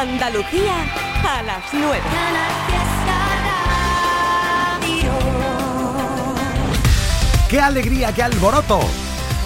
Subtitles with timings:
[0.00, 0.86] Andalucía
[1.28, 2.00] a las 9.
[7.50, 8.80] ¡Qué alegría, qué alboroto!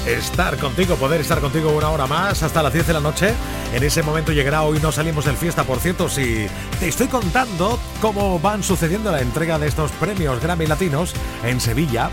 [0.06, 3.34] Estar contigo, poder estar contigo una hora más hasta las 10 de la noche.
[3.74, 6.46] En ese momento llegará hoy no salimos del fiesta, por cierto, si
[6.78, 12.10] te estoy contando cómo van sucediendo la entrega de estos premios Grammy Latinos en Sevilla.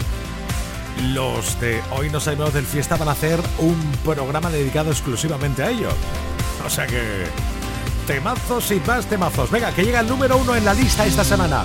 [1.13, 5.69] Los de hoy no salimos del fiesta van a hacer un programa dedicado exclusivamente a
[5.69, 5.89] ello.
[6.65, 7.27] O sea que
[8.11, 9.49] temazos y más temazos.
[9.49, 11.63] Venga, que llega el número uno en la lista esta semana.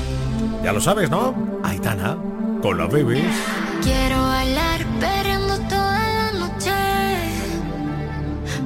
[0.63, 1.35] Ya lo sabes, ¿no?
[1.65, 2.17] Aitana,
[2.63, 3.35] con los babies.
[3.83, 6.71] Quiero bailar perreando toda la noche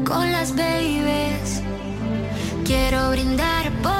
[0.04, 1.62] con las babies.
[2.66, 3.99] Quiero brindar por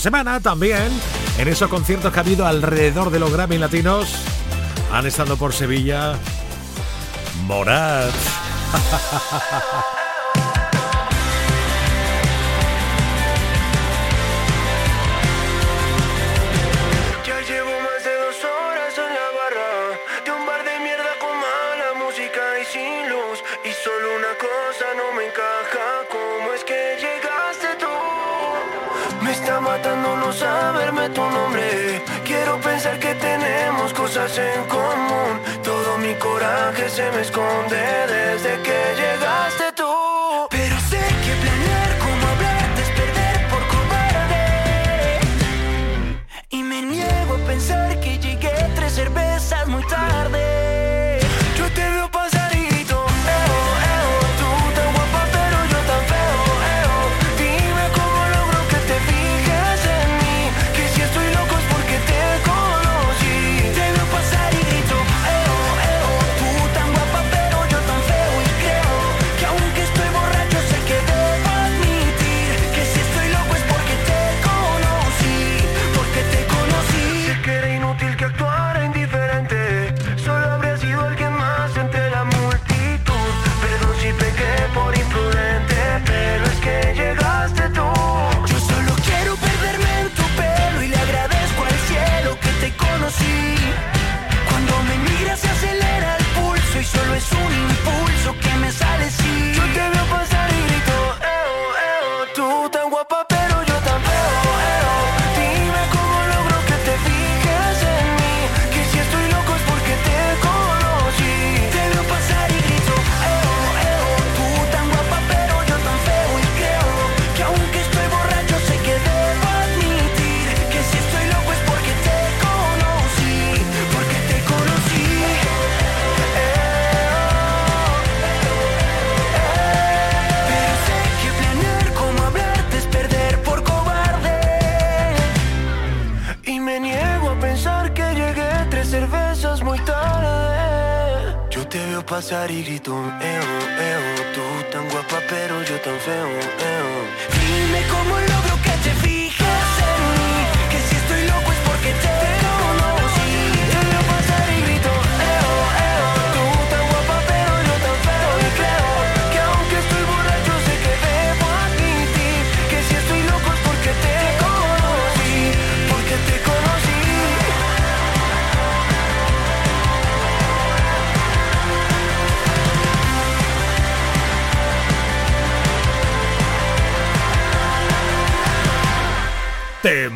[0.00, 0.88] semana también,
[1.38, 4.08] en esos conciertos que ha habido alrededor de los Grammy Latinos,
[4.92, 6.14] han estado por Sevilla
[7.46, 8.10] Morat.
[37.00, 37.49] se me esconde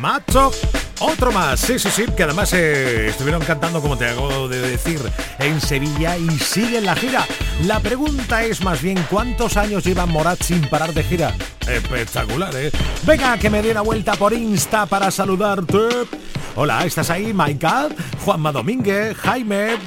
[0.05, 0.51] Temazo.
[0.99, 5.01] Otro más, sí, sí, sí, que además eh, estuvieron cantando, como te hago de decir,
[5.39, 7.25] en Sevilla y siguen la gira.
[7.63, 11.33] La pregunta es más bien, ¿cuántos años lleva Morat sin parar de gira?
[11.67, 12.71] Espectacular, ¿eh?
[13.03, 15.79] Venga, que me dé una vuelta por Insta para saludarte.
[16.55, 17.33] Hola, ¿estás ahí?
[17.33, 19.77] Michael, Juanma Domínguez, Jaime,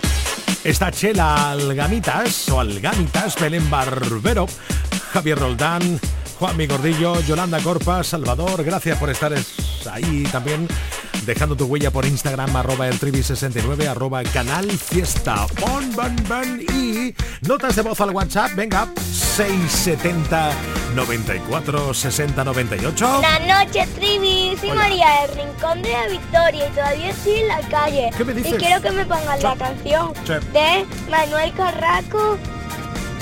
[0.64, 4.46] está Chela Algamitas o Algamitas, Belén Barbero,
[5.12, 5.98] Javier Roldán,
[6.38, 9.32] Juan Mi Gordillo, Yolanda Corpa, Salvador, gracias por estar
[9.90, 10.69] ahí también
[11.26, 17.14] dejando tu huella por Instagram arroba el trivi69 arroba canal fiesta bon, bon, bon, y
[17.46, 20.50] notas de voz al WhatsApp venga 670
[20.94, 24.56] 94 60 98 Buenas noches, Trivi.
[24.58, 24.81] Soy Hola.
[24.82, 28.11] María del Rincón de la Victoria y todavía estoy en la calle.
[28.17, 28.55] ¿Qué me dices?
[28.55, 30.32] Y quiero que me pongan la canción Sí.
[30.52, 32.38] de Manuel Carraco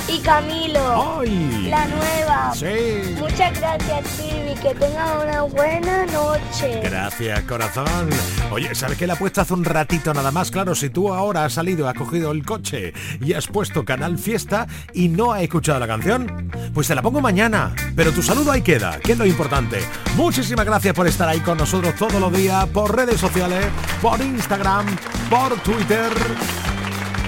[0.09, 1.21] y Camilo.
[1.21, 1.69] ¡Ay!
[1.71, 2.53] La nueva.
[2.55, 3.15] Sí.
[3.19, 4.55] Muchas gracias, Trivi.
[4.61, 6.81] Que tengan una buena noche.
[6.83, 8.09] Gracias, corazón.
[8.51, 10.51] Oye, ¿sabes que la he puesto hace un ratito nada más?
[10.51, 14.67] Claro, si tú ahora has salido, has cogido el coche y has puesto Canal Fiesta
[14.95, 17.75] y no has escuchado la canción, pues te la pongo mañana.
[17.95, 19.79] Pero tu saludo ahí queda, que es lo importante.
[20.17, 23.67] Muchísimas gracias por estar ahí con nosotros todos los días, por redes sociales,
[24.01, 24.87] por Instagram,
[25.29, 26.11] por Twitter,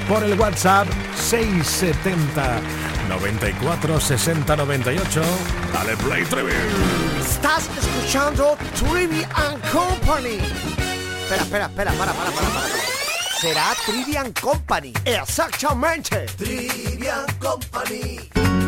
[0.08, 2.60] por el WhatsApp 670
[3.08, 5.22] 94 60 98.
[5.72, 6.52] Dale play, Trevi.
[7.20, 10.38] Estás escuchando Trivi and Company.
[11.22, 12.66] Espera, espera, espera, para, para, para, para.
[13.40, 14.92] Será Trivian Company.
[15.04, 16.26] Exactamente.
[16.36, 18.67] Trivian Company.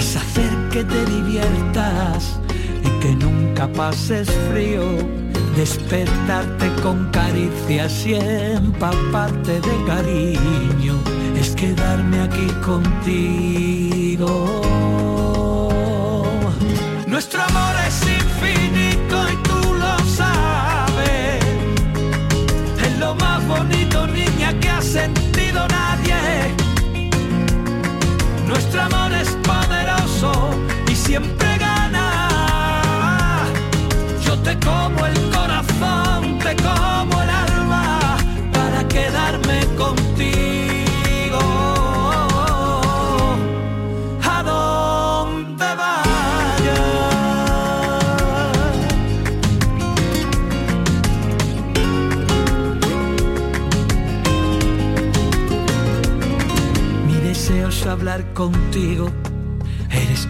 [0.00, 2.40] es hacer que te diviertas
[2.86, 4.84] y que nunca pases frío,
[5.56, 10.94] despertarte con caricias y empaparte de cariño,
[11.38, 14.30] es quedarme aquí contigo.
[17.06, 21.44] Nuestro amor es infinito y tú lo sabes,
[22.86, 26.54] es lo más bonito niña que ha sentido nadie.
[28.48, 29.09] Nuestro amor
[30.22, 33.46] y siempre gana.
[34.22, 38.18] Yo te como el corazón, te como el alma
[38.52, 41.40] para quedarme contigo.
[44.22, 46.80] A donde vayas.
[57.06, 59.10] Mi deseo es hablar contigo.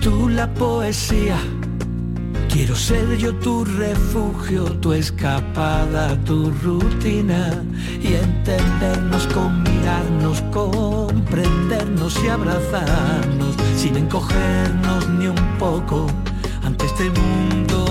[0.01, 1.37] Tú la poesía.
[2.49, 7.63] Quiero ser yo tu refugio, tu escapada, tu rutina
[8.03, 16.07] y entendernos con mirarnos, comprendernos y abrazarnos sin encogernos ni un poco
[16.65, 17.90] ante este mundo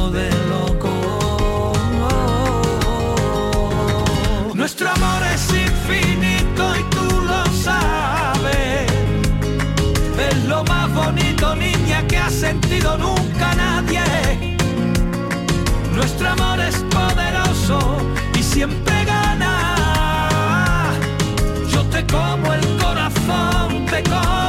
[12.40, 14.56] sentido nunca nadie.
[15.94, 17.98] Nuestro amor es poderoso
[18.40, 20.94] y siempre gana.
[21.70, 24.49] Yo te como el corazón, te como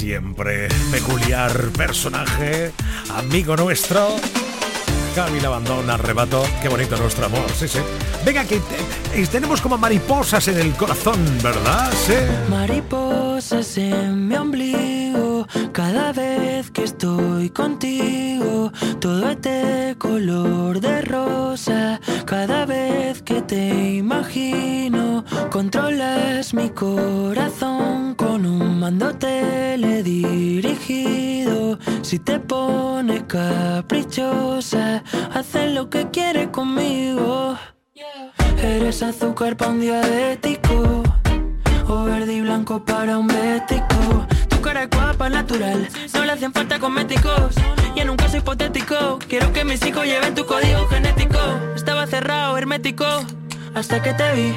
[0.00, 2.72] Siempre peculiar personaje,
[3.14, 4.16] amigo nuestro.
[5.14, 6.42] Camila abandona, arrebato.
[6.62, 7.80] Qué bonito nuestro amor, sí, sí.
[8.24, 8.62] Venga, que
[9.12, 11.92] eh, tenemos como mariposas en el corazón, ¿verdad?
[12.48, 14.78] Mariposas en mi ombligo,
[16.10, 23.94] cada vez que estoy contigo, todo es de color de rosa, cada vez que te
[23.94, 36.10] imagino, controlas mi corazón con un mando teledirigido, si te pones caprichosa, haces lo que
[36.10, 37.56] quieres conmigo.
[38.60, 41.04] Eres azúcar para un diabético
[41.86, 44.26] o verde y blanco para un bético.
[44.62, 47.54] Cara guapa, natural, no le hacen falta cosméticos.
[47.96, 51.38] Y en un caso hipotético, quiero que mis hijos lleven tu código genético.
[51.74, 53.06] Estaba cerrado, hermético,
[53.74, 54.54] hasta que te vi.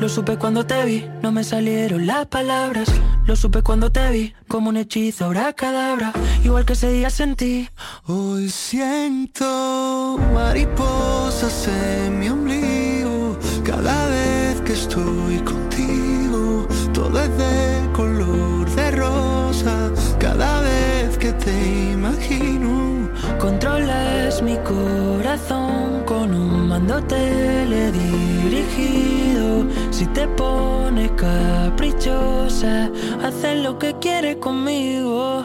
[0.00, 2.88] Lo supe cuando te vi, no me salieron las palabras.
[3.26, 6.12] Lo supe cuando te vi, como un hechizo, ahora cadabra.
[6.44, 7.68] Igual que ese día sentí.
[8.06, 13.36] Hoy siento mariposas en mi ombligo.
[13.64, 17.89] Cada vez que estoy contigo, todo es de
[21.44, 29.64] te imagino, controlas mi corazón con un mando teledirigido.
[29.90, 32.90] Si te pones caprichosa,
[33.22, 35.44] haces lo que quieres conmigo.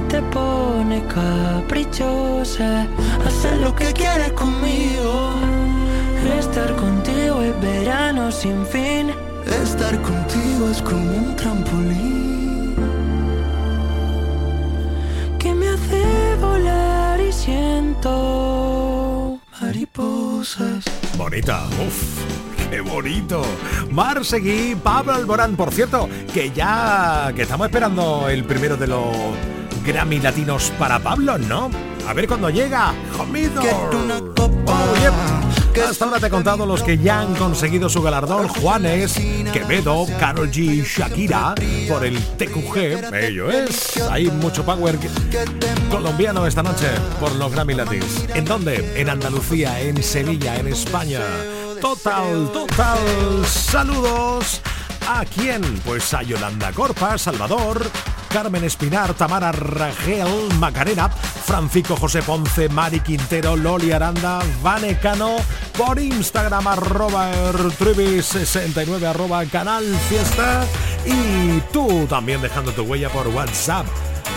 [0.00, 2.86] Si te pones caprichosa,
[3.26, 5.34] haces lo que quieres conmigo.
[6.38, 9.10] Estar contigo es verano sin fin.
[9.62, 12.76] Estar contigo es como un trampolín
[15.38, 20.84] que me hace volar y siento mariposas.
[21.18, 22.20] Bonita, uff.
[22.70, 23.42] ¡Qué bonito!
[23.90, 29.04] Mar Seguí, Pablo Alborán, por cierto, que ya que estamos esperando el primero de los
[29.84, 31.70] Grammy Latinos para Pablo, ¿no?
[32.06, 32.94] A ver cuándo llega.
[33.16, 33.62] ¡Comido!
[35.88, 39.14] Hasta ahora te he contado los que ya han conseguido su galardón, Juanes,
[39.52, 41.54] Quevedo, Carol G, Shakira,
[41.88, 44.98] por el TQG, ello es, hay mucho power
[45.90, 46.86] colombiano esta noche
[47.18, 48.24] por los Grammy Latinos.
[48.34, 49.00] ¿En dónde?
[49.00, 51.20] En Andalucía, en Sevilla, en España.
[51.80, 52.98] Total, total,
[53.46, 54.60] saludos.
[55.08, 55.62] ¿A quién?
[55.84, 57.90] Pues a Yolanda Corpa, Salvador,
[58.30, 65.36] Carmen Espinar, Tamara Rangel, Macarena, Francisco José Ponce, Mari Quintero, Loli Aranda, Vane Cano,
[65.76, 70.64] por Instagram arroba ertribi69 arroba canal fiesta
[71.04, 73.86] y tú también dejando tu huella por WhatsApp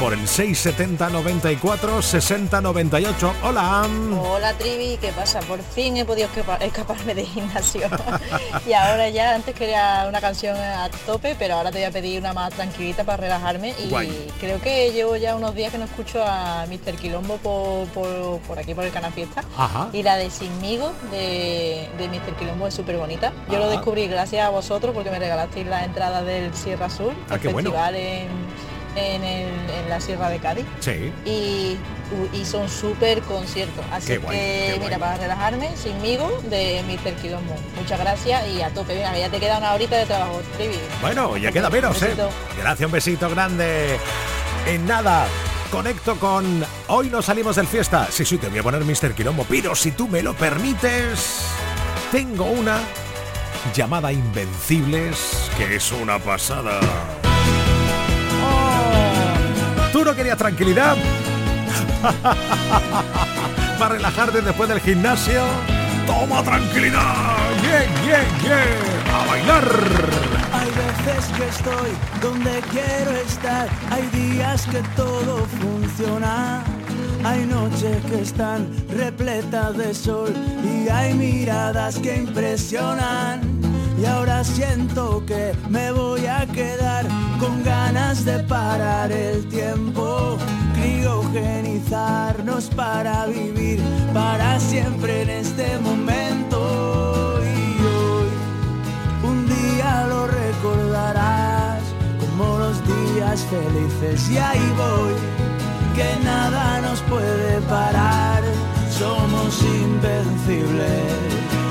[0.04, 3.34] por el 670 94 60 98.
[3.42, 3.88] Hola.
[4.22, 5.40] Hola Trivi, ¿qué pasa?
[5.40, 7.88] Por fin he podido escapa- escaparme de gimnasio.
[8.68, 12.20] y ahora ya, antes quería una canción a tope, pero ahora te voy a pedir
[12.20, 13.74] una más tranquilita para relajarme.
[13.82, 14.28] Y Guay.
[14.42, 16.96] creo que llevo ya unos días que no escucho a Mr.
[16.98, 19.42] Quilombo por, por- por aquí, por el Canal Fiesta.
[19.58, 19.88] Ajá.
[19.94, 22.36] Y la de Sinmigo de, de Mr.
[22.38, 23.32] Quilombo es súper bonita.
[23.50, 27.36] Yo lo descubrí gracias a vosotros porque me regalasteis la entrada del Sierra Sur, Ah,
[27.36, 27.70] el qué bueno.
[27.72, 28.28] festival en,
[28.96, 30.66] en, el- en la Sierra de Cádiz.
[30.80, 31.12] Sí.
[31.26, 31.78] Y,
[32.34, 33.84] y son súper conciertos.
[33.92, 37.14] Así guay, que, mira, para relajarme, sinmigo, de Mr.
[37.22, 37.56] Quilombo.
[37.78, 38.94] Muchas gracias y a tope.
[38.94, 40.78] Que ya te queda una horita de trabajo, Trivi.
[41.02, 42.16] Bueno, ya queda menos, ¿eh?
[42.58, 43.98] Gracias, un besito grande.
[44.68, 45.26] En nada,
[45.72, 48.08] conecto con Hoy no salimos del fiesta.
[48.12, 49.14] Sí, sí, te voy a poner Mr.
[49.14, 51.46] Quilombo, pero si tú me lo permites,
[52.12, 52.80] tengo una
[53.74, 56.80] llamada Invencibles, que es una pasada.
[59.94, 59.98] Oh.
[60.00, 60.98] ¿Tú no querías tranquilidad?
[63.80, 65.44] Para relajarte después del gimnasio.
[66.08, 67.38] ¡Toma tranquilidad!
[67.62, 69.14] ¡Bien, bien, bien!
[69.14, 69.64] ¡A bailar!
[70.52, 76.64] Hay veces que estoy donde quiero estar, hay días que todo funciona,
[77.24, 80.34] hay noches que están repletas de sol
[80.64, 83.42] y hay miradas que impresionan.
[84.04, 87.08] Y ahora siento que me voy a quedar
[87.40, 90.38] con ganas de parar el tiempo,
[90.76, 93.82] criogenizarnos para vivir
[94.14, 97.40] para siempre en este momento.
[97.44, 98.28] Y hoy
[99.24, 101.82] un día lo recordarás
[102.20, 105.14] como los días felices y ahí voy,
[105.96, 108.44] que nada nos puede parar,
[109.00, 111.63] somos invencibles.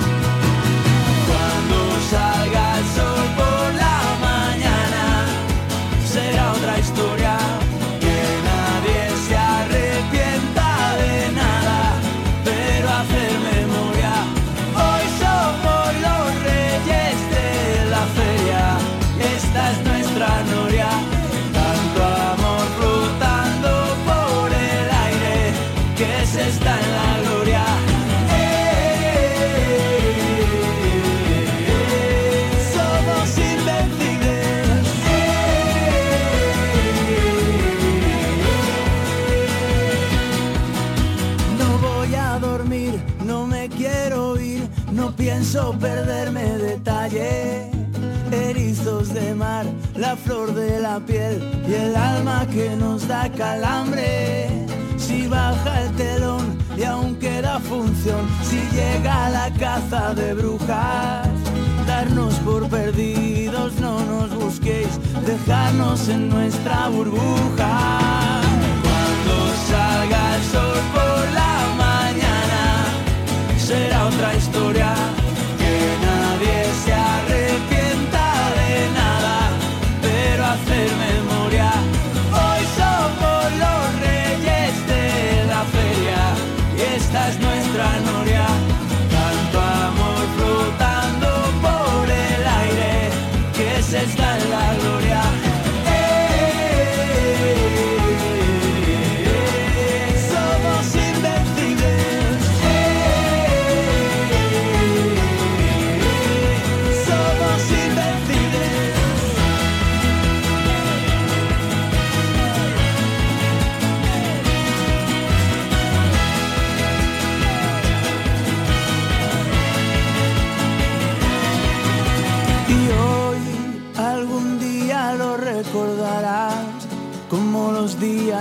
[49.95, 54.49] La flor de la piel y el alma que nos da calambre.
[54.97, 61.29] Si baja el telón y aún queda función, si llega la caza de brujas,
[61.87, 68.41] darnos por perdidos, no nos busquéis, dejarnos en nuestra burbuja.
[68.83, 69.37] Cuando
[69.71, 72.87] salga el sol por la mañana,
[73.59, 75.02] será otra historia.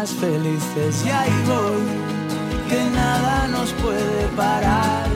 [0.02, 5.08] Días felices y ahí voy, que nada nos puede parar,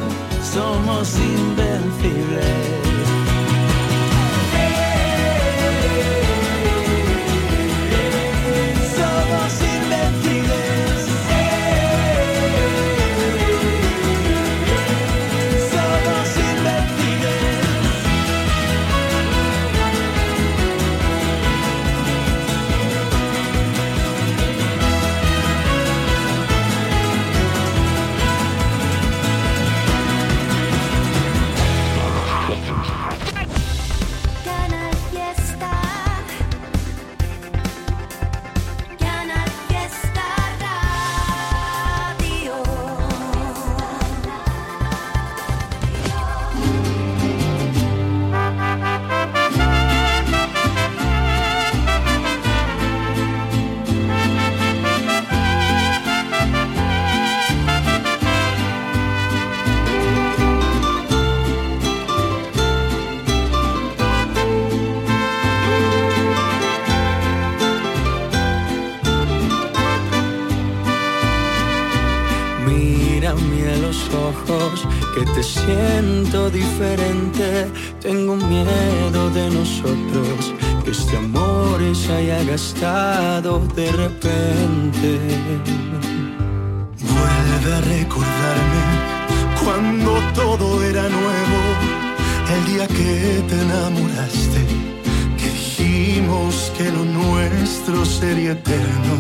[0.54, 2.85] somos invencibles.
[83.60, 85.20] De repente.
[87.00, 88.84] Vuelve a recordarme
[89.63, 91.60] cuando todo era nuevo,
[92.54, 94.62] el día que te enamoraste,
[95.38, 99.15] que dijimos que lo nuestro sería eterno.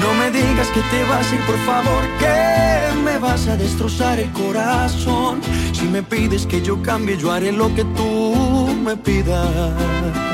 [0.00, 4.20] No me digas que te vas a ir, por favor, que me vas a destrozar
[4.20, 5.40] el corazón.
[5.72, 10.27] Si me pides que yo cambie, yo haré lo que tú me pidas.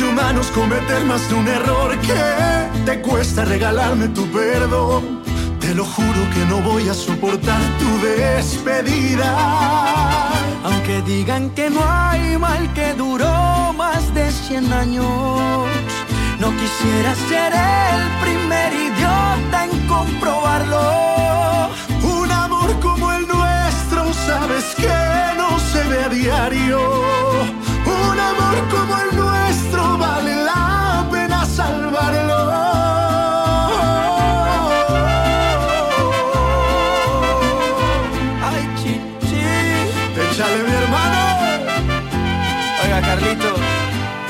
[0.00, 2.14] Humanos cometer más de un error que
[2.84, 5.22] te cuesta regalarme tu perdón.
[5.60, 9.30] Te lo juro que no voy a soportar tu despedida.
[10.64, 15.06] Aunque digan que no hay mal que duró más de 100 años.
[16.40, 21.70] No quisiera ser el primer idiota en comprobarlo.
[22.02, 26.80] Un amor como el nuestro, sabes que no se ve a diario.
[27.86, 29.43] Un amor como el nuestro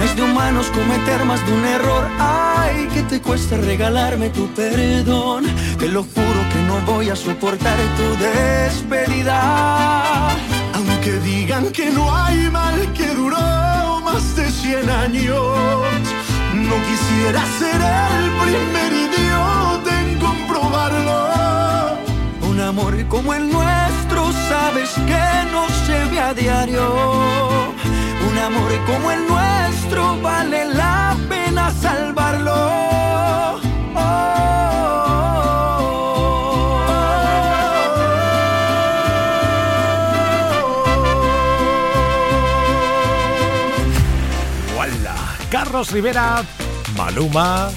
[0.00, 2.06] Es de humanos cometer más de un error.
[2.18, 5.44] Ay, que te cuesta regalarme tu perdón.
[5.78, 10.30] Te lo juro que no voy a soportar tu despedida.
[10.74, 15.88] Aunque digan que no hay mal que duró más de 100 años,
[16.54, 21.18] no quisiera ser el primer idiota en comprobarlo.
[22.50, 26.84] Un amor como el nuestro, sabes que no se ve a diario.
[28.30, 29.55] Un amor como el nuestro
[30.22, 33.60] vale la pena salvarlo.
[44.76, 45.14] ¡Wala!
[45.50, 46.42] Carlos Rivera,
[46.96, 47.70] Maluma.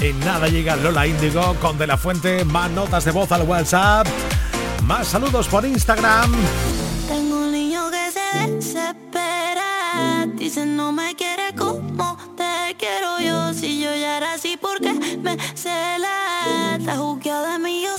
[0.00, 4.06] En nada llega Lola Índigo con De La Fuente, más notas de voz al WhatsApp,
[4.84, 6.32] más saludos por Instagram.
[10.42, 10.64] Desespera.
[10.64, 13.54] Dice no me quiere como te quiero yo.
[13.54, 16.76] Si yo ya era así, porque me cela?
[16.76, 16.96] Está
[17.42, 17.96] de mí, yo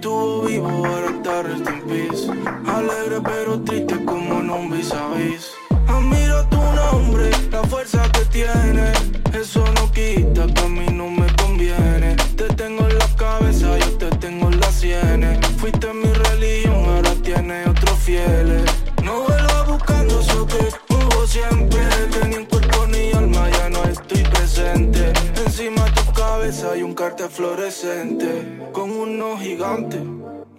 [0.00, 2.30] Estuvo vivo, ahora está rest in peace.
[2.64, 3.89] Alegre pero triste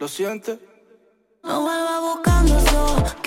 [0.01, 0.57] ¿lo sientes?
[1.43, 3.20] No vuelva buscando eso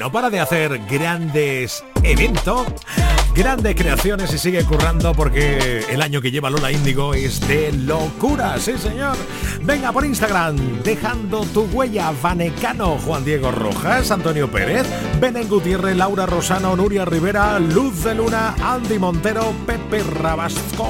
[0.00, 2.66] no para de hacer grandes eventos,
[3.34, 8.58] grandes creaciones y sigue currando porque el año que lleva Lola Índigo es de locura,
[8.58, 9.18] sí señor.
[9.60, 14.86] Venga por Instagram, dejando tu huella, Vanecano, Juan Diego Rojas, Antonio Pérez,
[15.20, 20.88] Benen Gutiérrez, Laura Rosano, Nuria Rivera, Luz de Luna, Andy Montero, Pepe Rabasco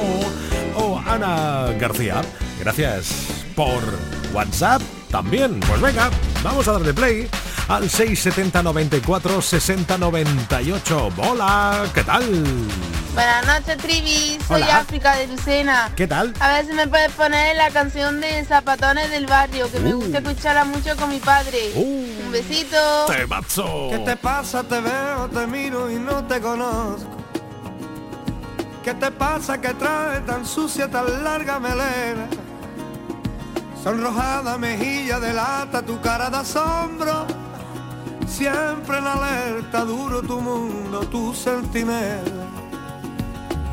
[0.76, 2.22] o Ana García.
[2.60, 3.82] Gracias por
[4.32, 5.58] WhatsApp también.
[5.66, 6.10] Pues venga,
[6.44, 7.28] vamos a darle play
[7.70, 11.08] al 670 94 60 98.
[11.18, 12.24] Hola, ¿qué tal?
[13.14, 14.38] Buenas noches, Trivi.
[14.48, 14.78] Soy Hola.
[14.78, 15.92] África de Lucena.
[15.94, 16.34] ¿Qué tal?
[16.40, 20.00] A ver si me puedes poner la canción de Zapatones del Barrio, que me Uh.
[20.00, 21.70] gusta escucharla mucho con mi padre.
[21.76, 22.76] Un besito.
[23.06, 23.88] Temazo.
[23.90, 24.64] ¿Qué te pasa?
[24.64, 27.08] Te veo, te miro y no te conozco.
[28.82, 32.26] ¿Qué te pasa que trae tan sucia, tan larga melena?
[33.84, 37.26] Sonrojada mejilla delata tu cara de asombro.
[38.30, 42.46] Siempre en alerta, duro tu mundo, tu centinela.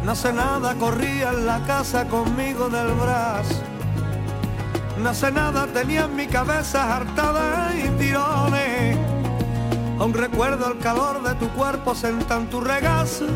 [0.04, 3.62] No hace nada, corría en la casa conmigo del brazo.
[5.02, 8.98] No hace nada, tenía en mi cabeza hartada y tirones.
[10.00, 13.28] Aún recuerdo el calor de tu cuerpo sentado en tu regazo.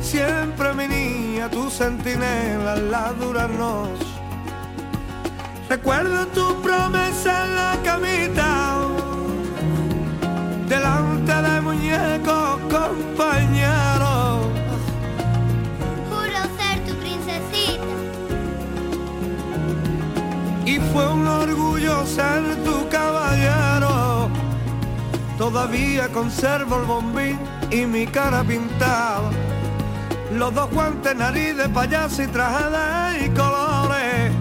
[0.00, 4.06] Siempre mi niña, tu centinela en la dura noche.
[5.68, 8.75] Recuerdo tu promesa en la camita.
[10.68, 14.46] Delante de muñecos compañeros.
[16.10, 17.96] Juro ser tu princesita.
[20.66, 24.28] y fue un orgullo ser tu caballero.
[25.38, 27.38] Todavía conservo el bombín
[27.70, 29.30] y mi cara pintada.
[30.32, 34.32] Los dos guantes, nariz de payaso y traje y colores.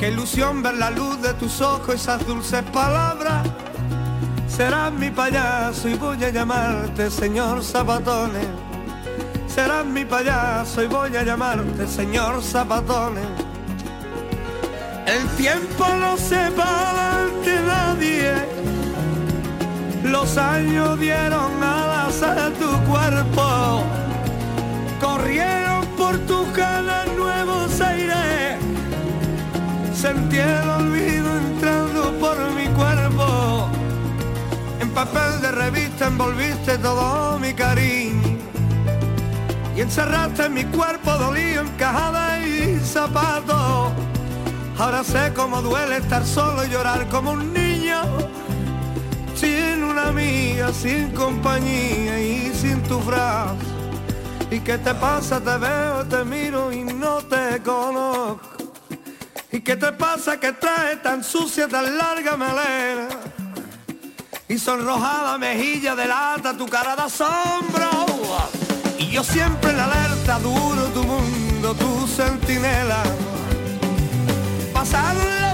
[0.00, 3.46] Qué ilusión ver la luz de tus ojos, esas dulces palabras.
[4.60, 8.46] Serás mi payaso y voy a llamarte señor Zapatones.
[9.46, 13.24] Serás mi payaso y voy a llamarte señor Zapatones.
[15.06, 18.34] El tiempo no se para ante nadie.
[20.02, 23.82] Los años dieron alas a tu cuerpo.
[25.00, 28.58] Corrieron por tus canas nuevos aires.
[29.94, 33.29] Sentí el olvido entrando por mi cuerpo.
[35.00, 38.36] En papel de revista envolviste todo mi cariño.
[39.74, 43.92] Y encerraste en mi cuerpo dolido, encajada y zapato.
[44.76, 48.02] Ahora sé cómo duele estar solo y llorar como un niño.
[49.34, 53.56] Sin una amiga, sin compañía y sin tu frase.
[54.50, 55.40] ¿Y qué te pasa?
[55.40, 58.38] Te veo, te miro y no te conozco.
[59.50, 63.08] ¿Y qué te pasa que trae tan sucia, tan larga melena?
[64.50, 67.88] Y sonrojada mejilla delata tu cara de asombro.
[68.98, 73.00] Y yo siempre en alerta, duro tu mundo, tu centinela.
[74.72, 75.49] Pasaron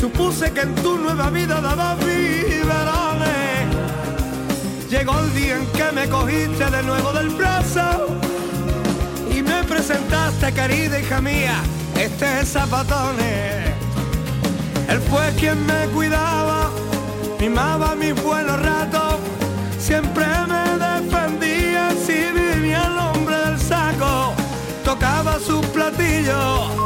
[0.00, 3.38] Supuse que en tu nueva vida daba biberones
[4.88, 8.16] Llegó el día en que me cogiste de nuevo del brazo
[9.30, 11.60] y me presentaste, querida hija mía,
[11.96, 12.56] este es.
[14.88, 16.70] Él fue quien me cuidaba,
[17.38, 19.16] mimaba mis buenos ratos,
[19.78, 24.32] siempre me defendía si vivía el hombre del saco,
[24.84, 26.77] tocaba sus platillos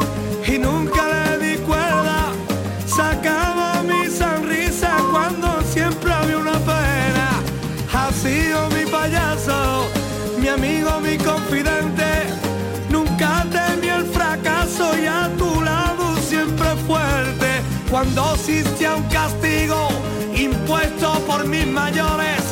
[18.15, 19.89] Cuando un castigo
[20.35, 22.43] impuesto por mis mayores,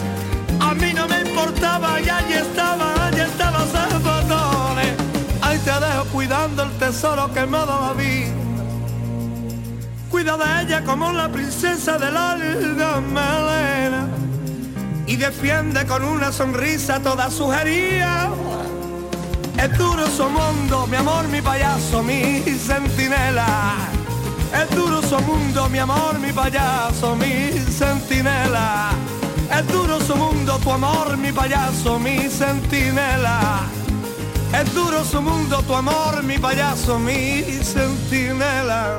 [0.59, 4.95] a mí no me importaba y allí estaba, allí estaba Zapatones.
[5.43, 8.33] Ahí te dejo cuidando el tesoro que me la vida.
[10.11, 14.09] Cuida de ella como la princesa de la larga melena
[15.07, 18.31] y defiende con una sonrisa toda su herida.
[19.59, 24.00] Es duro su mundo, mi amor, mi payaso, mi centinela.
[24.53, 28.91] Es duro su mundo, mi amor, mi payaso, mi centinela.
[29.51, 33.63] Es duro su mundo, tu amor, mi payaso, mi centinela.
[34.53, 38.99] Es duro su mundo, tu amor, mi payaso, mi centinela.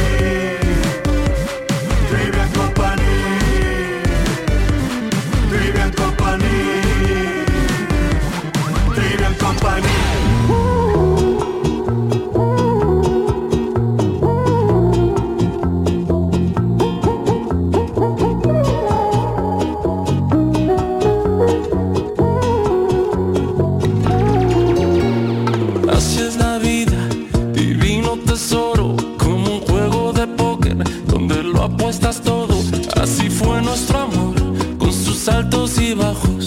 [31.63, 32.55] Apuestas todo.
[33.01, 34.35] Así fue nuestro amor,
[34.77, 36.40] con sus altos y bajos,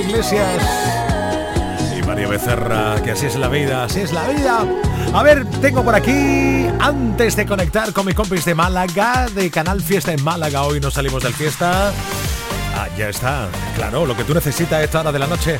[0.00, 0.62] Iglesias
[1.96, 4.64] y María Becerra, que así es la vida, así es la vida.
[5.12, 9.82] A ver, tengo por aquí, antes de conectar con mis compis de Málaga, de Canal
[9.82, 11.92] Fiesta en Málaga, hoy nos salimos del fiesta.
[12.74, 15.58] Ah, ya está, claro, lo que tú necesitas a esta hora de la noche.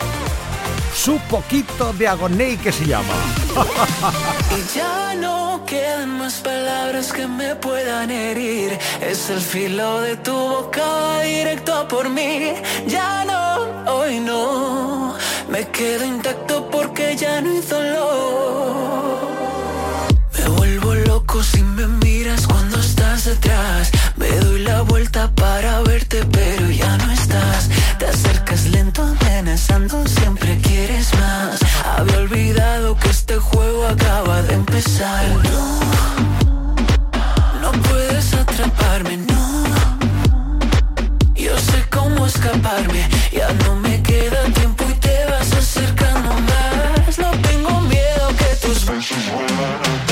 [0.95, 3.15] Su poquito de agoné que se llama.
[4.57, 8.79] Y ya no quedan más palabras que me puedan herir.
[9.01, 12.55] Es el filo de tu boca directo por mí.
[12.87, 13.50] Ya no,
[13.93, 15.15] hoy no.
[15.49, 19.31] Me quedo intacto porque ya no hizo lo.
[20.37, 23.91] Me vuelvo loco si me miras cuando estás detrás.
[24.17, 27.69] Me doy la vuelta para verte, pero ya no estás.
[27.99, 31.61] Te acercas lento, amenazando, siempre quieres más.
[31.97, 35.27] Había olvidado que este juego acaba de empezar.
[35.29, 35.81] No,
[37.63, 39.50] no puedes atraparme, no.
[42.33, 47.19] Escaparme, ya no me queda tiempo y te vas acercando más.
[47.19, 50.10] No tengo miedo que tus besos corazón.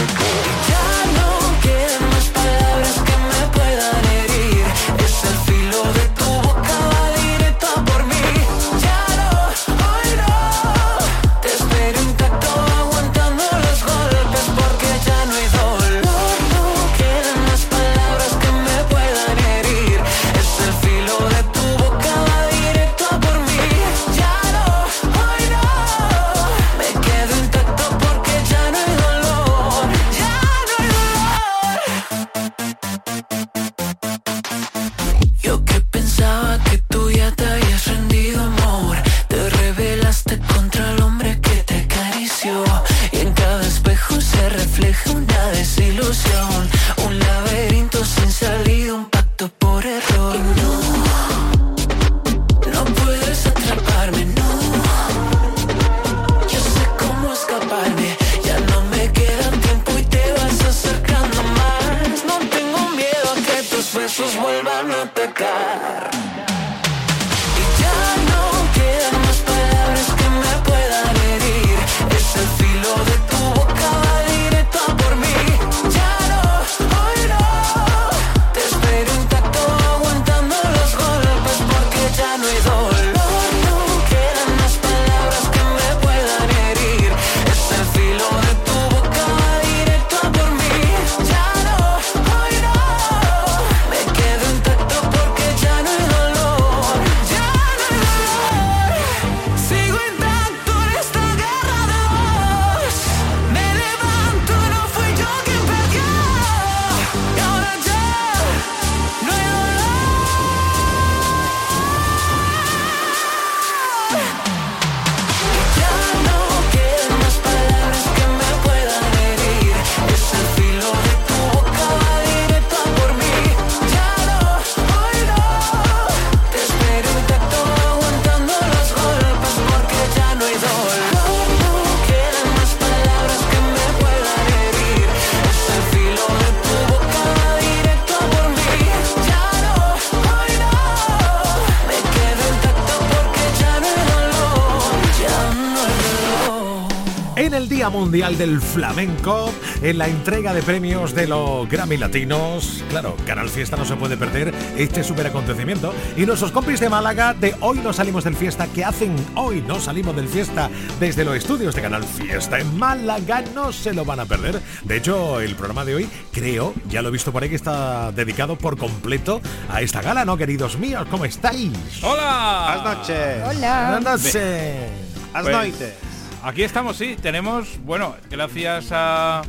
[147.79, 149.53] Día Mundial del Flamenco,
[149.83, 154.17] en la entrega de premios de los Grammy Latinos, claro, Canal Fiesta no se puede
[154.17, 155.95] perder este super acontecimiento.
[156.17, 159.79] Y nuestros compis de Málaga de Hoy No Salimos del Fiesta, que hacen Hoy No
[159.79, 160.69] Salimos del Fiesta
[160.99, 164.61] desde los estudios de Canal Fiesta en Málaga, no se lo van a perder.
[164.83, 168.11] De hecho, el programa de hoy, creo, ya lo he visto por ahí, que está
[168.11, 171.07] dedicado por completo a esta gala, ¿no, queridos míos?
[171.13, 171.71] ¿Cómo estáis?
[172.03, 172.81] Hola.
[172.83, 173.45] Buenas noches.
[173.45, 174.33] Buenas noches.
[174.33, 176.08] Buenas Pues, noches.
[176.43, 177.17] Aquí estamos, sí.
[177.21, 179.43] Tenemos, bueno, gracias a,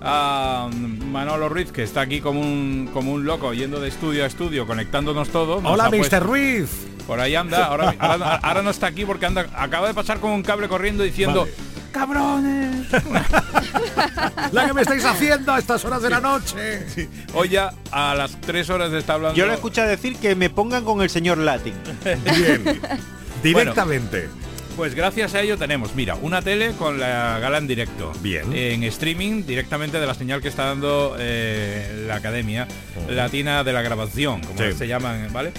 [0.00, 4.26] a Manolo Ruiz, que está aquí como un, como un loco, yendo de estudio a
[4.26, 5.60] estudio, conectándonos todo.
[5.64, 6.22] Hola, puesto- Mr.
[6.26, 6.70] Ruiz.
[7.06, 7.66] Por ahí anda.
[7.66, 11.02] Ahora, ahora, ahora no está aquí porque anda, acaba de pasar con un cable corriendo
[11.02, 11.40] diciendo...
[11.40, 11.52] Vale.
[11.92, 12.86] ¡Cabrones!
[14.52, 16.86] La que me estáis haciendo a estas horas de la noche.
[17.34, 19.36] Hoy ya a las 3 horas de estar hablando...
[19.36, 21.74] Yo le escuché decir que me pongan con el señor Latin.
[22.02, 22.80] Bien.
[23.42, 24.30] Directamente.
[24.76, 28.12] Pues gracias a ello tenemos, mira, una tele con la gala en directo.
[28.20, 28.52] Bien.
[28.54, 32.66] En streaming directamente de la señal que está dando eh, la Academia
[33.08, 34.72] Latina de la Grabación, como Sí.
[34.76, 35.52] se llaman, ¿vale?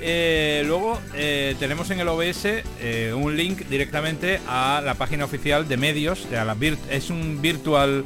[0.00, 2.44] Eh, luego eh, tenemos en el OBS
[2.80, 6.56] eh, un link directamente a la página oficial de medios, a la
[6.90, 8.04] es un virtual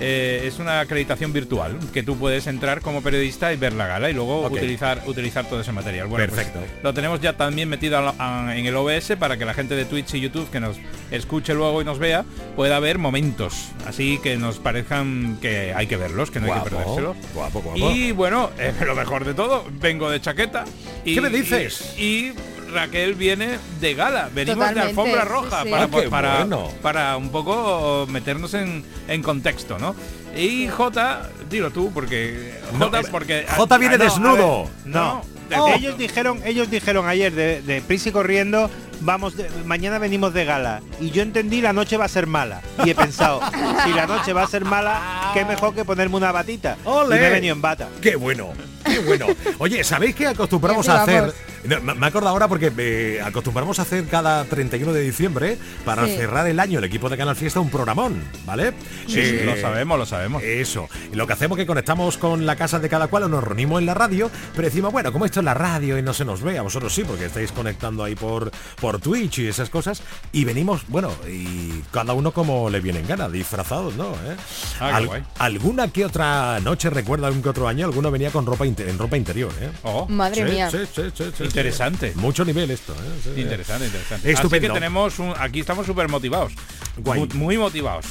[0.00, 4.10] eh, es una acreditación virtual que tú puedes entrar como periodista y ver la gala
[4.10, 6.06] y luego utilizar utilizar todo ese material.
[6.08, 6.60] Bueno, pues Perfecto.
[6.82, 9.84] lo tenemos ya también metido a- a- en el OBS para que la gente de
[9.84, 10.76] Twitch y YouTube que nos
[11.10, 12.24] escuche luego y nos vea
[12.56, 16.58] pueda ver momentos, así que nos parezcan que hay que verlos, que no hay que
[16.70, 17.16] Guapo, perdérselos.
[17.34, 17.90] guapo, guapo.
[17.92, 20.64] Y bueno, eh, lo mejor de todo, vengo de chaqueta.
[21.04, 21.94] Y, ¿Qué me dices?
[21.98, 22.34] Y, y
[22.72, 25.70] Raquel viene de gala, venimos Totalmente, de alfombra roja sí.
[25.70, 26.68] para, Ah, para, bueno.
[26.82, 29.94] para un poco meternos en, en contexto, ¿no?
[30.36, 34.64] Y J, dilo tú, porque No, J, es- porque J viene Ah, no, desnudo.
[34.64, 38.70] ver, No, no, ellos dijeron, ellos dijeron ayer de, de prisa y corriendo,
[39.02, 40.80] vamos, de- mañana venimos de gala.
[41.00, 42.62] Y yo entendí la noche va a ser mala.
[42.84, 43.40] Y he pensado,
[43.84, 46.78] si la noche va a ser mala, qué mejor que ponerme una batita.
[46.84, 47.16] ¡Ole!
[47.16, 47.88] Y me he venido en bata.
[48.00, 48.48] Qué bueno,
[48.84, 49.26] qué bueno.
[49.58, 51.32] Oye, ¿sabéis que acostumbramos a hacer?
[51.64, 56.16] No, Me acuerdo ahora porque eh, acostumbramos a hacer cada 31 de diciembre para Sí.
[56.16, 58.72] cerrar el año el equipo de Canal Fiesta un programón, ¿vale?
[59.06, 60.42] Sí, sí, Eh, lo sabemos, lo sabemos.
[60.42, 60.88] Eso.
[61.12, 63.44] Y lo que hacemos es que conectamos con la casa de cada cual o nos
[63.44, 66.24] reunimos en la radio, pero decimos, bueno, como esto es la radio y no se
[66.24, 70.02] nos ve, a vosotros sí, porque estáis conectando ahí por, por Twitch y esas cosas,
[70.32, 74.10] y venimos, bueno, y cada uno como le viene en gana, disfrazados, ¿no?
[74.12, 74.36] ¿Eh?
[74.80, 75.22] Ah, qué guay.
[75.38, 79.16] Alguna que otra noche, recuerda algún que otro año, alguno venía con ropa en ropa
[79.16, 79.70] interior, ¿eh?
[79.82, 80.70] Oh, Madre Sí, mía.
[80.70, 82.12] sí, sí, sí, sí, Interesante.
[82.12, 82.18] sí.
[82.18, 83.40] Mucho nivel esto, ¿eh?
[83.40, 84.30] Interesante, interesante.
[84.32, 84.66] Estupendo.
[84.66, 86.52] Así que tenemos un, aquí estamos súper motivados.
[86.98, 87.28] Guay.
[87.34, 88.06] Muy, motivados.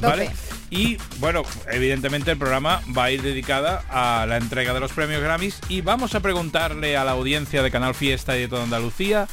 [0.00, 0.30] ¿Vale?
[0.70, 5.20] Y bueno, evidentemente el programa va a ir dedicada a la entrega de los premios
[5.22, 9.26] Grammys y vamos a preguntarle a la audiencia de Canal Fiesta y de toda Andalucía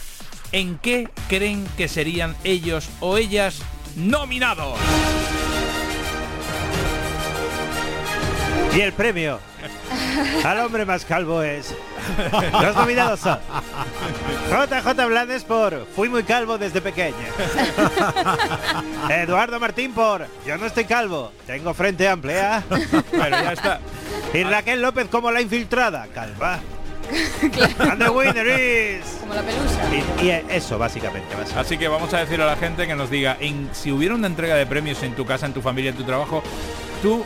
[0.52, 3.62] en qué creen que serían ellos o ellas
[3.96, 4.78] nominados.
[8.76, 9.40] Y el premio.
[10.44, 11.74] Al hombre más calvo es.
[12.62, 13.40] Los nominados son
[14.50, 17.16] JJ Blanes por Fui muy calvo desde pequeña.
[19.10, 22.64] Eduardo Martín por Yo no estoy calvo, tengo frente amplia.
[23.12, 23.80] Bueno, ya está.
[24.34, 26.60] Y Raquel López como la infiltrada, calva.
[27.80, 29.06] And the winner is.
[29.20, 30.22] Como la pelusa.
[30.22, 31.36] Y, y eso, básicamente.
[31.36, 31.60] básicamente.
[31.60, 34.28] Así que vamos a decir a la gente que nos diga, en, si hubiera una
[34.28, 36.42] entrega de premios en tu casa, en tu familia, en tu trabajo,
[37.02, 37.24] tú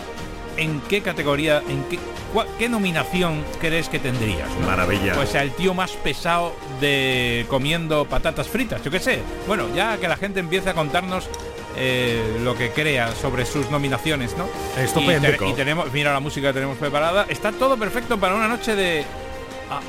[0.57, 1.97] en qué categoría, en qué,
[2.33, 4.49] cua- qué nominación crees que tendrías?
[4.59, 4.67] no?
[4.67, 5.13] Maravilla.
[5.15, 9.19] Pues al tío más pesado de comiendo patatas fritas, yo qué sé.
[9.47, 11.27] Bueno, ya que la gente empiece a contarnos
[11.77, 14.47] eh, lo que crea sobre sus nominaciones, ¿no?
[14.81, 15.27] Estupendo.
[15.29, 17.25] Y, te- y tenemos, mira la música que tenemos preparada.
[17.27, 19.03] Está todo perfecto para una noche de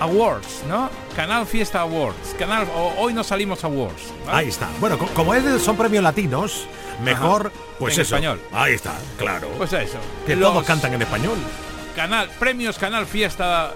[0.00, 0.88] awards, ¿no?
[1.14, 2.34] Canal Fiesta Awards.
[2.38, 2.66] Canal
[2.98, 4.12] hoy no salimos awards.
[4.26, 4.38] ¿vale?
[4.38, 4.68] Ahí está.
[4.80, 6.66] Bueno, co- como es- son premios latinos,
[7.02, 7.64] mejor, Ajá.
[7.78, 8.14] pues En eso.
[8.16, 8.40] español.
[8.52, 9.48] Ahí está, claro.
[9.56, 9.98] Pues eso.
[10.26, 11.38] que Los todos cantan en español.
[11.94, 13.72] Canal premios Canal Fiesta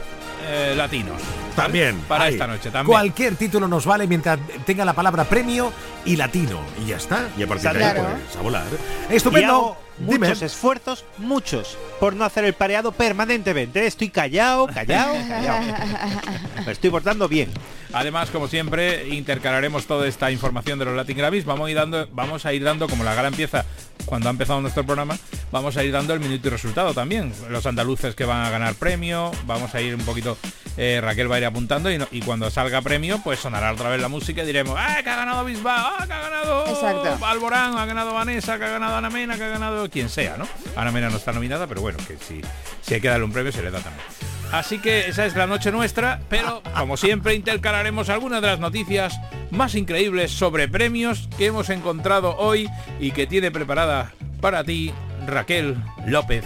[0.46, 1.20] eh, latinos.
[1.56, 1.96] También.
[2.08, 2.34] para ahí.
[2.34, 2.86] esta noche también.
[2.86, 5.72] Cualquier título nos vale mientras tenga la palabra premio
[6.04, 6.60] y latino.
[6.82, 7.28] Y ya está.
[7.36, 8.08] Y a partir de ahí, Claro.
[8.24, 8.64] pues, a volar.
[9.10, 9.76] Y Estupendo.
[9.98, 10.28] Dime.
[10.28, 13.86] muchos esfuerzos, muchos, por no hacer el pareado permanentemente.
[13.86, 15.74] Estoy callado, callado, callado.
[16.64, 17.50] Me estoy portando bien.
[17.92, 21.44] Además, como siempre, intercalaremos toda esta información de los Latin Grammys.
[21.44, 23.66] Vamos a ir dando, vamos a ir dando, como la gala empieza
[24.04, 25.16] cuando ha empezado nuestro programa,
[25.52, 27.32] vamos a ir dando el minuto y resultado también.
[27.48, 30.36] Los andaluces que van a ganar premio, vamos a ir un poquito,
[30.76, 33.88] eh, Raquel va a ir apuntando y, no- y cuando salga premio, pues sonará otra
[33.90, 35.76] vez la música y diremos, ¡ah, que ha ganado Bisbal!
[35.98, 37.26] ¡ah, que ha ganado Exacto.
[37.26, 37.76] Alborán!
[37.78, 38.58] ¡ha ganado Vanessa!
[38.58, 39.36] ¡que ha ganado Ana Mena!
[39.36, 40.36] ¡que ha ganado quien sea!
[40.36, 40.46] ¿no?
[40.76, 42.40] Ana Mena no está nominada, pero bueno, que si,
[42.82, 44.04] si hay que darle un premio se le da también.
[44.52, 49.20] Así que esa es la noche nuestra, pero como siempre intercalaremos algunas de las noticias
[49.50, 54.92] más increíbles sobre premios que hemos encontrado hoy y que tiene preparada para ti
[55.26, 55.76] Raquel
[56.06, 56.44] López.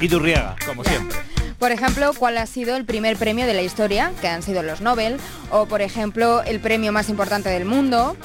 [0.00, 0.56] Y Durriaga.
[0.66, 1.16] Como siempre.
[1.60, 4.80] Por ejemplo, ¿cuál ha sido el primer premio de la historia, que han sido los
[4.80, 5.18] Nobel?
[5.50, 8.16] O, por ejemplo, el premio más importante del mundo.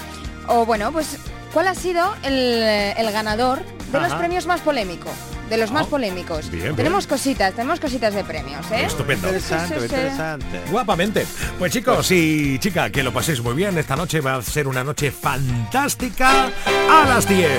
[0.48, 1.20] O, bueno, pues,
[1.54, 3.60] ¿cuál ha sido el, el ganador
[3.92, 5.12] de los premios más polémicos?
[5.50, 6.50] De los más polémicos.
[6.50, 6.76] bien, bien.
[6.76, 8.86] tenemos cositas, tenemos cositas de premios, ¿eh?
[8.86, 9.28] Estupendo.
[9.28, 9.96] Interesante, Sí, sí, sí.
[9.96, 10.62] interesante.
[10.72, 11.26] Guapamente.
[11.58, 13.78] Pues chicos y chica, que lo paséis muy bien.
[13.78, 16.50] Esta noche va a ser una noche fantástica
[16.90, 17.50] a las 10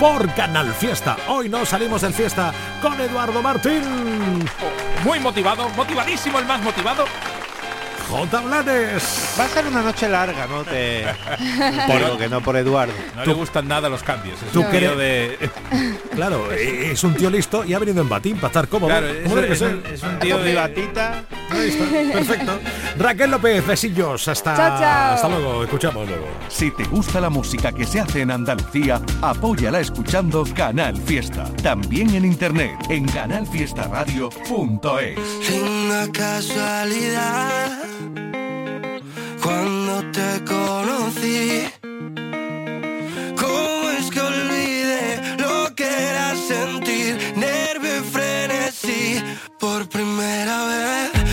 [0.00, 1.16] por Canal Fiesta.
[1.28, 3.82] Hoy no salimos del fiesta con Eduardo Martín.
[5.04, 7.04] Muy motivado, motivadísimo, el más motivado.
[8.10, 8.40] J.
[8.40, 9.34] Blanes.
[9.38, 10.62] Va a ser una noche larga, ¿no?
[10.64, 11.04] Te...
[11.86, 12.92] Por- Digo que no por Eduardo.
[13.16, 14.40] No le gustan nada los cambios.
[14.42, 15.50] Es ¿Tú un tío de...
[16.14, 18.90] Claro, es un tío listo y ha venido en batín para estar cómodo.
[18.90, 21.24] Claro, ¿Cómo es- un- es un tío de- batita.
[21.50, 22.58] Ahí está, perfecto.
[22.98, 24.28] Raquel López, besillos.
[24.28, 25.14] Hasta, Chao, chao.
[25.14, 25.64] hasta luego.
[25.64, 26.26] Escuchamos luego.
[26.48, 31.44] Si te gusta la música que se hace en Andalucía, apóyala escuchando Canal Fiesta.
[31.62, 35.50] También en internet en canalfiestaradio.es.
[35.50, 37.78] Linda casualidad
[39.42, 41.64] cuando te conocí.
[43.36, 49.22] ¿Cómo es que olvidé lo que era sentir nervio y frenesí
[49.58, 51.23] por primera vez?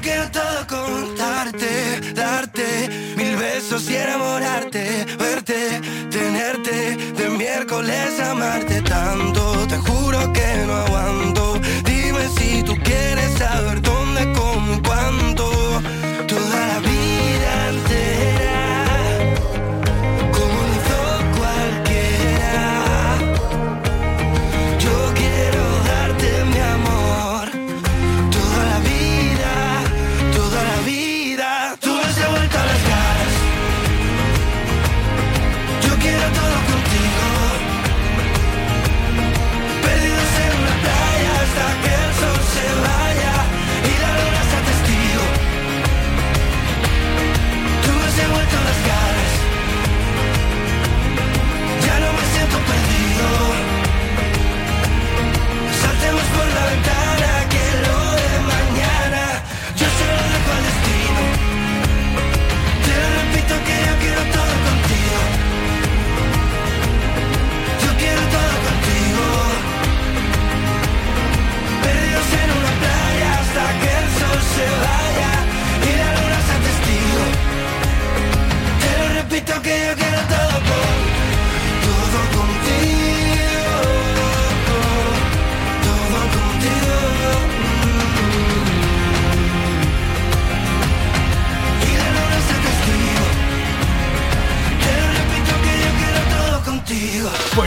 [0.00, 5.80] Quiero todo contarte, darte mil besos y enamorarte, verte,
[6.10, 9.37] tenerte, de miércoles amarte tanto.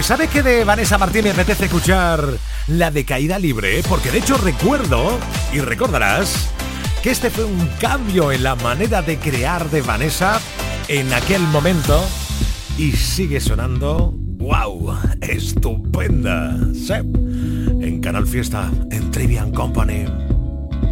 [0.02, 2.22] ¿Sabe que de Vanessa Martín me apetece escuchar
[2.68, 3.82] la de caída libre?
[3.88, 5.18] Porque de hecho recuerdo,
[5.54, 6.50] y recordarás,
[7.02, 10.42] que este fue un cambio en la manera de crear de Vanessa
[10.88, 12.04] en aquel momento
[12.78, 16.58] y sigue sonando, wow, estupenda.
[16.74, 16.94] Sí.
[16.94, 20.06] En Canal Fiesta, en Trivian Company.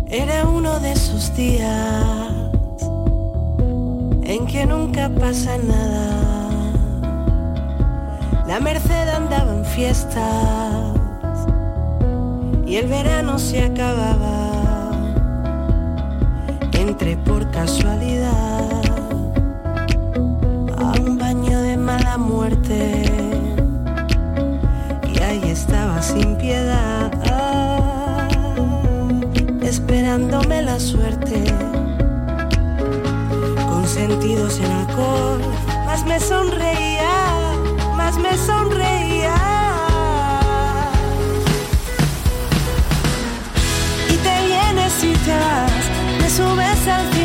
[0.10, 2.06] Era uno de esos días
[4.24, 6.19] en que nunca pasa nada.
[8.50, 10.96] La Merced andaba en fiestas
[12.66, 14.90] y el verano se acababa.
[16.72, 18.82] Entré por casualidad
[20.80, 23.04] a un baño de mala muerte
[25.14, 27.12] y ahí estaba sin piedad
[29.62, 31.44] esperándome la suerte
[33.70, 35.40] con sentidos en alcohol
[35.86, 37.49] más me sonreía
[38.18, 39.36] me sonreía.
[44.10, 45.90] Y te vienes y te vas
[46.20, 47.19] me subes al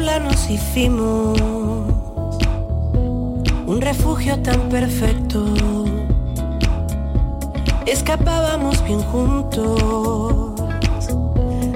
[0.00, 1.38] Nos hicimos
[3.66, 5.44] un refugio tan perfecto.
[7.86, 10.54] Escapábamos bien juntos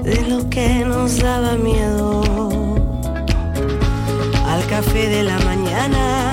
[0.03, 2.23] de lo que nos daba miedo.
[4.47, 6.24] Al café de la mañana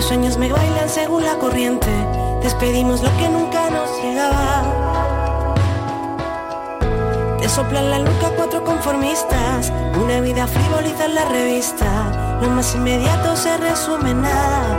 [0.00, 1.90] Los sueños me bailan según la corriente.
[2.42, 4.62] Despedimos lo que nunca nos llegaba.
[7.38, 9.70] Te soplan la nuca cuatro conformistas.
[10.02, 12.38] Una vida frivoliza en la revista.
[12.40, 14.78] Lo más inmediato se resume nada.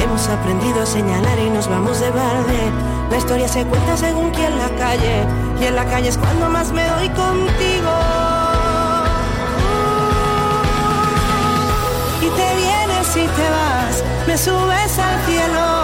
[0.00, 2.70] Hemos aprendido a señalar y nos vamos de balde.
[3.10, 5.26] La historia se cuenta según quien la calle.
[5.60, 8.17] Y en la calle es cuando más me doy contigo.
[13.26, 15.77] Te vas, me subes al cielo,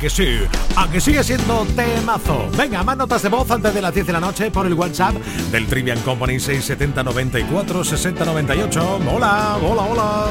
[0.00, 0.38] que sí,
[0.76, 2.48] a que sigue siendo temazo.
[2.56, 5.14] Venga, más notas de voz antes de las 10 de la noche por el WhatsApp
[5.50, 9.00] del Trivian Company 670 94 60 98.
[9.12, 10.26] Hola, hola, hola.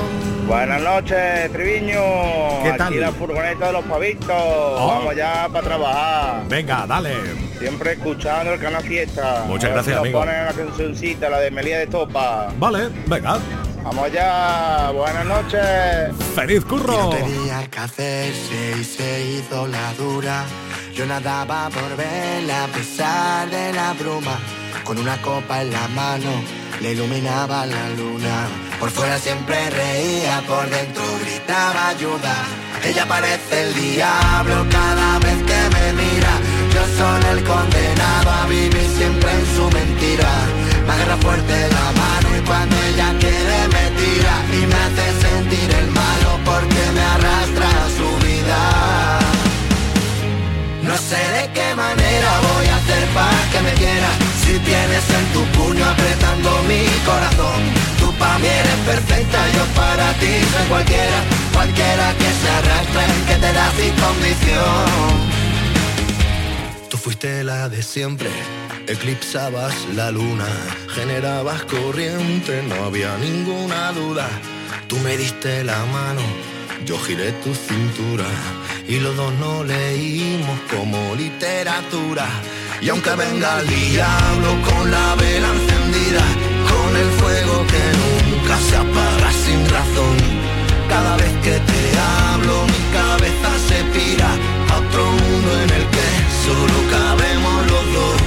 [0.48, 2.00] Buenas noches, Triviño.
[2.64, 2.88] ¿Qué tal?
[2.88, 4.28] Aquí la furgoneta de los pavitos.
[4.30, 6.44] Vamos ya para trabajar.
[6.48, 7.14] Venga, dale.
[7.60, 9.44] Siempre escuchando el canal Fiesta.
[9.48, 10.20] Muchas gracias, si amigo.
[10.20, 12.48] ponen la cancioncita, la de Melía de Topa.
[12.58, 13.40] Vale, venga.
[13.88, 14.92] Vamos allá.
[14.92, 15.62] Buenas noches.
[16.36, 17.10] ¡Feliz curro!
[17.10, 20.44] tenía que hacerse y se hizo la dura.
[20.94, 24.40] Yo nadaba por verla a pesar de la bruma.
[24.84, 26.32] Con una copa en la mano
[26.82, 28.48] le iluminaba la luna.
[28.78, 32.36] Por fuera siempre reía, por dentro gritaba ayuda.
[32.84, 36.34] Ella parece el diablo cada vez que me mira.
[36.74, 40.32] Yo soy el condenado a vivir siempre en su mentira.
[40.86, 42.07] Me agarra fuerte la mano
[42.48, 47.88] cuando ella quiere me tira y me hace sentir el malo porque me arrastra a
[47.98, 48.60] su vida.
[50.82, 54.16] No sé de qué manera voy a hacer para que me quieras.
[54.44, 57.60] Si tienes en tu puño apretando mi corazón.
[58.00, 61.20] Tú para mí eres perfecta, yo para ti soy cualquiera.
[61.54, 65.37] Cualquiera que se arrastre, que te da sin condición.
[66.90, 68.30] Tú fuiste la de siempre,
[68.88, 70.48] eclipsabas la luna,
[70.88, 74.30] generabas corriente, no había ninguna duda.
[74.88, 76.22] Tú me diste la mano,
[76.86, 78.26] yo giré tu cintura
[78.88, 82.26] y los dos no leímos como literatura.
[82.82, 86.26] Y aunque venga el diablo con la vela encendida,
[86.72, 90.16] con el fuego que nunca se apaga sin razón,
[90.88, 94.30] cada vez que te hablo mi cabeza se pira
[94.72, 96.17] a otro mundo en el que
[96.48, 98.18] solo cabemos los dos.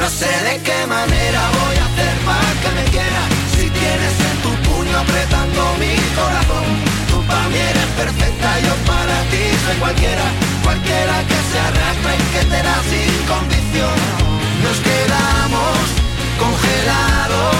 [0.00, 4.36] No sé de qué manera voy a hacer para que me quieras Si tienes en
[4.44, 6.64] tu puño apretando mi corazón
[7.10, 10.26] Tú para mí eres perfecta, yo para ti soy cualquiera.
[10.64, 13.96] Cualquiera que se arrastre y que te da sin condición.
[14.64, 15.76] Nos quedamos
[16.42, 17.56] congelados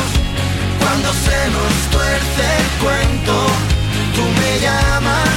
[0.80, 3.34] Cuando se nos tuerce el cuento.
[4.16, 5.36] Tú me llamas,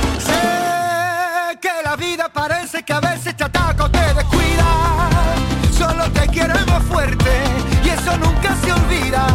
[2.17, 5.09] Parece que a veces te ataca o te descuida.
[5.71, 7.29] Solo te queremos fuerte
[7.85, 9.25] y eso nunca se olvida.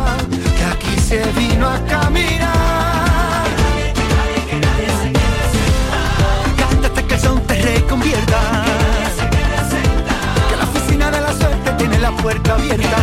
[0.56, 3.44] Que aquí se vino a caminar.
[6.58, 8.40] Cántate que el son te reconvierta.
[10.50, 12.96] Que la oficina de la suerte tiene la puerta abierta.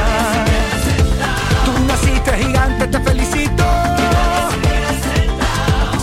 [1.66, 3.64] Tú naciste gigante, te felicito.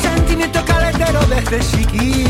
[0.03, 2.30] Sentimiento calentero desde chiquito.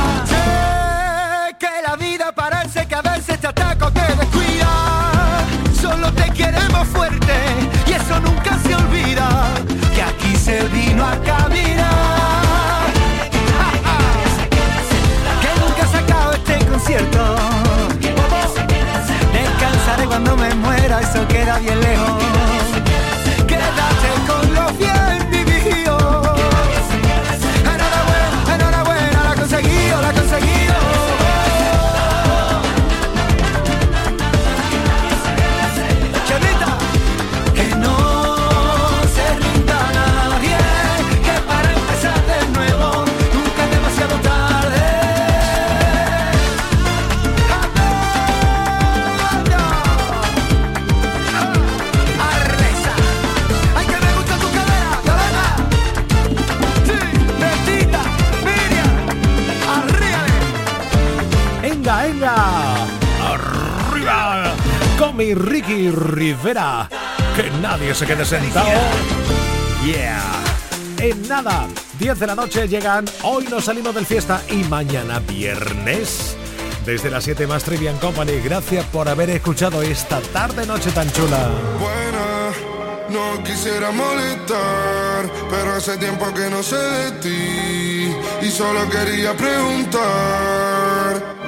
[6.41, 7.33] Solo te queremos fuerte
[7.85, 9.53] y eso nunca se olvida.
[9.93, 12.91] Que aquí se vino a caminar.
[15.41, 17.35] Que nunca se acabe este concierto.
[19.33, 22.30] Descansaré cuando me muera, eso queda bien lejos.
[66.51, 68.67] Que nadie se quede sentado.
[69.85, 70.21] Yeah.
[70.97, 71.65] En nada,
[71.97, 73.05] 10 de la noche llegan.
[73.23, 76.35] Hoy nos salimos del fiesta y mañana viernes.
[76.85, 78.33] Desde las 7 más Trivian Company.
[78.43, 81.49] Gracias por haber escuchado esta tarde noche tan chula.
[81.79, 82.51] Buena,
[83.09, 90.90] no quisiera molestar, pero hace tiempo que no sé de ti y solo quería preguntar.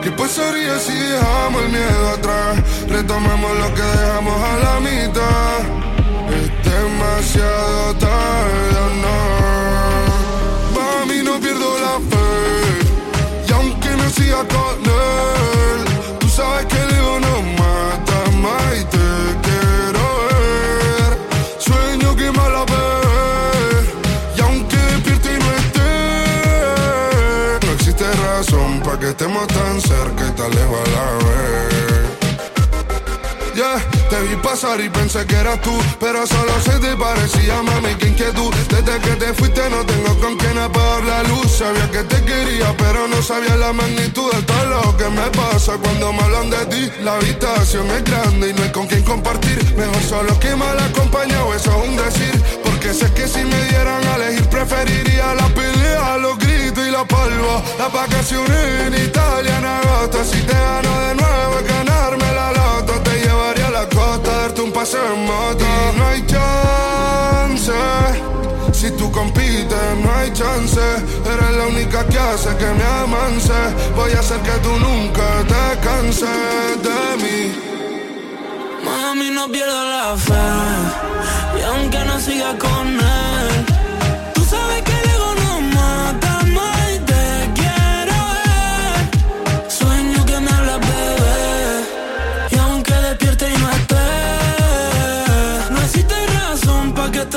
[0.03, 2.61] ¿Qué pasaría si dejamos el miedo atrás?
[2.89, 5.59] Retomamos lo que dejamos a la mitad.
[6.29, 9.17] Es demasiado tarde, ¿o no.
[10.75, 12.31] Mami, no pierdo la fe.
[13.47, 15.85] Y aunque no siga con él,
[16.19, 19.07] tú sabes que el ego no mata más y te
[19.45, 21.11] quiero ver.
[21.59, 22.49] Sueño que me
[29.13, 32.03] estemos tan cerca y tan lejos a la vez.
[33.53, 33.77] Yeah,
[34.09, 38.07] te vi pasar y pensé que eras tú, pero solo se te parecía, mami, que
[38.07, 38.51] inquietud.
[38.69, 41.51] Desde que te fuiste no tengo con quién apagar la luz.
[41.51, 45.77] Sabía que te quería, pero no sabía la magnitud de todo lo que me pasa
[45.77, 46.91] cuando me hablan de ti.
[47.03, 49.59] La habitación es grande y no hay con quién compartir.
[49.77, 52.43] Mejor solo que mal acompañado, eso es un decir.
[52.63, 56.17] Porque sé que si me dieran a elegir, preferiría la pelea,
[57.43, 57.61] polvo.
[57.77, 60.23] Las vacaciones en Italia en agosto.
[60.23, 62.93] Si te gano de nuevo, es ganarme la loto.
[63.03, 65.65] Te llevaría a la costa, darte un paseo en moto.
[65.97, 67.73] No hay chance.
[68.71, 70.81] Si tú compites, no hay chance.
[71.25, 73.53] Eres la única que hace que me amance.
[73.95, 77.73] Voy a hacer que tú nunca te canses de mí.
[78.83, 81.59] Mami, no pierdo la fe.
[81.59, 83.52] Y aunque no siga con él,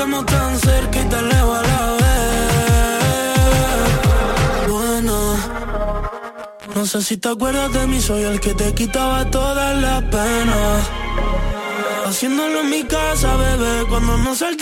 [0.07, 2.07] estemos tan cerca y tan lejos a la vez.
[4.69, 5.35] Bueno.
[6.75, 10.89] No sé si te acuerdas de mí, soy el que te quitaba todas las penas.
[12.05, 14.56] Haciéndolo en mi casa, bebé, cuando nos saltábamos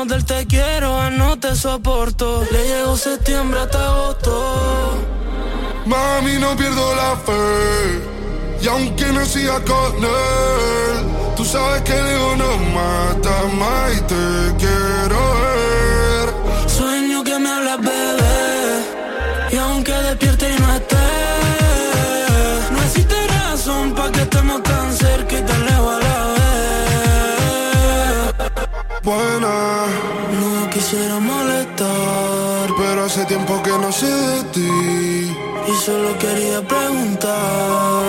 [0.00, 2.42] Pasamos del te quiero a no te soporto.
[2.50, 4.94] Le llegó septiembre hasta agosto.
[5.84, 8.00] Mami, no pierdo la fe.
[8.62, 14.00] Y aunque no siga con él, tú sabes que el ego no mata más y
[14.00, 16.70] te quiero ver.
[16.70, 19.52] Sueño que me hablas, bebé.
[19.52, 20.96] Y aunque despierte y no esté,
[22.72, 24.62] no existe razón para que estemos
[29.02, 29.86] Buena,
[30.40, 35.36] No quisiera molestar, pero hace tiempo que no sé de ti.
[35.68, 37.90] y solo quería preguntar.